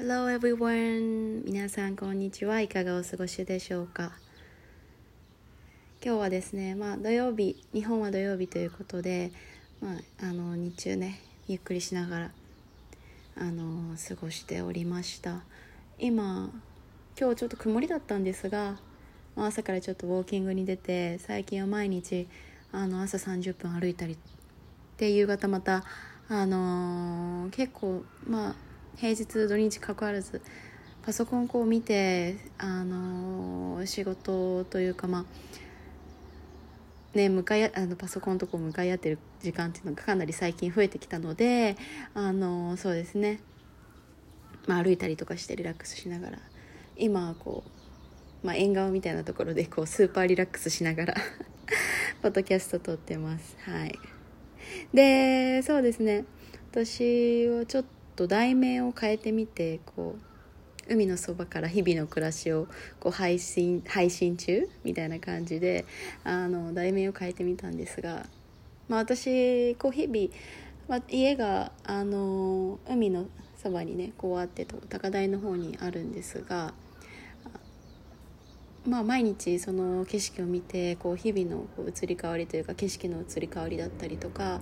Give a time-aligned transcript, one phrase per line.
[0.00, 1.42] Hello everyone!
[1.44, 2.60] 皆さんこんにちは。
[2.60, 4.12] いかがお過ごしでしょうか？
[6.00, 9.32] 今日はですね、まあ土曜日、日本は土曜日ということで、
[9.80, 12.30] まあ、あの日中ね、ゆっくりしながら、
[13.38, 15.40] あの過ごしておりました。
[15.98, 16.48] 今、
[17.18, 18.78] 今日ちょっと曇りだったんですが、
[19.34, 22.28] ま、朝からちょっとウォーキングに出て、最近は毎日、
[22.70, 24.16] あの朝30分歩いたり、
[24.96, 25.82] で夕方また、
[26.28, 28.67] あの、結構まあ
[29.00, 30.42] 平日土日関わらず
[31.02, 35.24] パソコンこう見てあの仕事というかまあ
[37.16, 41.76] ね向かいあのパソコンとこう向かい合ってる時間っていうのがかなり最近増えてきたので
[42.14, 43.40] あのそうですね、
[44.66, 46.38] まあ、歩いたりとかしてリラックスしながら
[46.96, 47.62] 今はこ
[48.42, 51.14] う、まあ、縁側みたいなところでこうスーパーリラックスしながら
[52.20, 53.56] ポッドキャスト撮ってます。
[53.60, 53.96] はい。
[54.92, 56.24] でそうですね。
[56.72, 57.84] 私はちょっ
[58.18, 60.16] と題名を変えてみてこ
[60.88, 62.66] う海のそばから日々の暮らしを
[62.98, 65.84] こう配信配信中みたいな感じで
[66.24, 68.26] あの題名を変えてみたんですが、
[68.88, 70.30] まあ、私こう日々、
[70.88, 73.26] まあ、家があの海の
[73.62, 76.74] そばにねこうあってと高台の方にあるんですが。
[78.88, 84.60] まあ、毎日その景色を見てこう日々のこう移り変わりというか景色の移り変わりだったりとか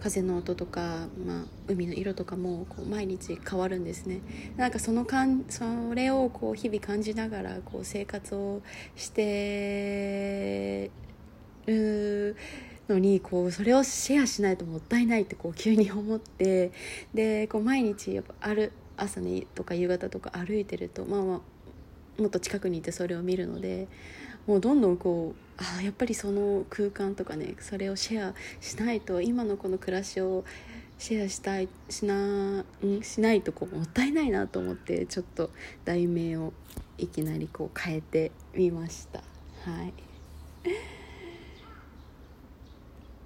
[0.00, 4.20] 風の音とか、まあ、海の色とかもこう毎日変わるんですね。
[4.56, 8.62] なんかそのかんそれをこう日々感じながらこう生活を
[8.96, 10.90] して
[11.66, 12.36] る
[12.88, 16.72] のにこうそれをシェアしないともったいないってこう急に思って
[17.14, 21.40] でこう毎日やっぱある朝にとか夕方とか歩いてるとまあまあ
[22.18, 23.88] もっと近くにいてそれを見るので
[24.46, 30.44] もうどんどんこうあやっぱりその空間とかねそれをシェアしないと今のこの暮らしを
[30.98, 32.64] シェアしたいしなん？
[33.02, 35.50] しないとこうもったいないなと思ってちょっと
[35.84, 36.52] 題名を
[36.96, 39.22] いきなりこう変えてみました。
[39.64, 39.92] はい。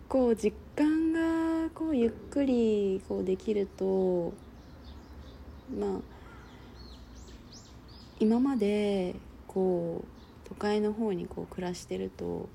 [0.08, 4.34] こう実感がこうゆっくりこうできると
[5.74, 6.00] まあ
[8.22, 9.16] 今まで
[9.48, 12.48] こう都会の方にこう暮らしてると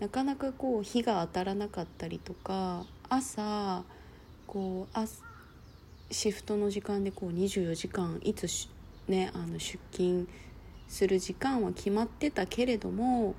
[0.00, 3.84] なかなかこう日が当たらなかったりとか朝
[4.48, 5.06] こうあ
[6.10, 8.48] シフトの時間でこう24時間いつ
[9.06, 10.26] ね、あの出勤
[10.88, 13.34] する時間は決まってたけれどもやっ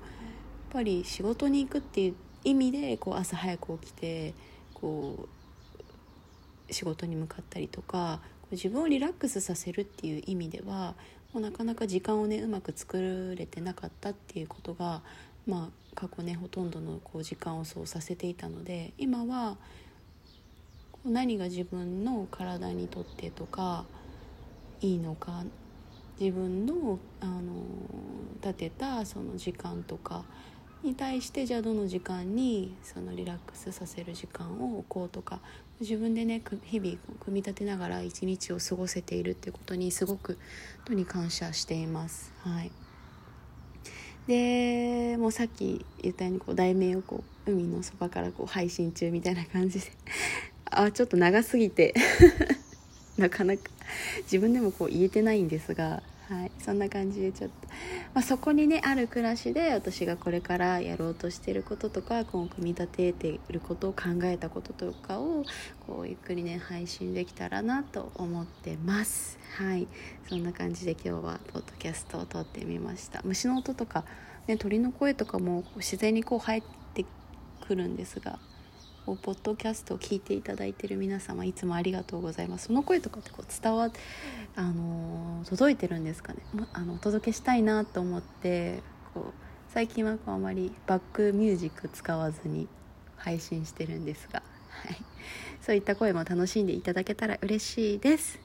[0.72, 2.14] ぱり仕事に行くっていう
[2.44, 4.32] 意味でこう朝早く起きて
[4.72, 5.28] こ
[6.70, 10.94] う仕事に向かったりとか自分をリラックスさせるっていう意味では
[11.32, 15.02] もうなかなか時間をねうまく作れてなかったっていうことが
[15.46, 19.56] まあ過去ねほとんどのこう時間をそうさせていたので今は
[21.04, 23.84] 何が自分の体にとってとか
[24.80, 25.44] いいのか
[26.20, 27.40] 自分のあの
[28.42, 30.24] 立てたその時間とか
[30.82, 35.40] に対してじゃあどの時間にそのリラックスさせる時間を置こうとか
[35.80, 40.34] 自分でね日々組み立てながら一日を過ごせているっていうことにすごく
[40.78, 42.32] 本当に感謝しています。
[42.42, 42.70] はい。
[44.26, 49.86] でもうさっき言ったようにこう題名をこう海のそばからこう配信中みたいな感じで。
[50.70, 51.94] あちょっと長すぎて。
[53.16, 53.62] なかなか。
[54.22, 56.02] 自分でもこう言えてないんですが。
[56.28, 57.68] はい、そんな感じでちょっと、
[58.12, 65.44] まあ、そこにねある暮らしで私がこれからやろうとしてることとか今後組み立てていることを考えたこととかを
[65.86, 69.38] こうゆっくりね配信できたらなと思ってます。
[69.56, 69.88] はい
[70.28, 73.22] そんな感じで今日はポッドキャストを撮ってみました。
[73.24, 74.04] 虫の音とか、
[74.46, 76.62] ね、鳥の声とかも自然にこう入っ
[76.92, 77.06] て
[77.66, 78.38] くるんですが
[79.08, 82.66] こうポッドキャストを聞いていただいている皆様いつもありがとうございます。
[82.66, 83.90] その声とかってこう伝わ
[84.54, 86.40] あの届いてるんですかね？
[86.74, 88.82] あのお届けしたいなと思って
[89.14, 89.32] こう
[89.72, 92.68] 最近はこうあまりバックミュージック使わずに
[93.16, 94.98] 配信してるんですが、はい、
[95.62, 98.38] そういった声も楽しんでいただけたら嬉しいです。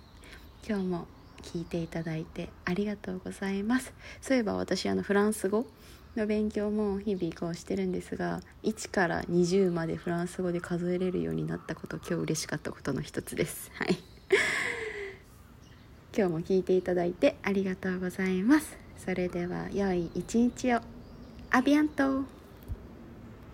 [0.65, 1.07] 今日も
[1.41, 3.91] 聞いていただいてありがとうございます。
[4.21, 5.65] そういえば私あのフランス語
[6.15, 13.71] の勉強も日々こうしてるんですが1から20までフランス語で数えれるようになったこと今日嬉しかったことの一つです。
[13.75, 13.97] はい。
[16.15, 18.77] 今日も聞いていただいてありがとうございます。
[18.97, 20.81] それでは良い一日を。
[21.49, 22.42] アビアント。